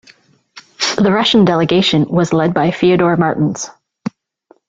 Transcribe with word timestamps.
The 0.97 1.11
Russian 1.11 1.45
delegation 1.45 2.05
was 2.09 2.33
led 2.33 2.55
by 2.55 2.71
Fyodor 2.71 3.17
Martens. 3.17 3.69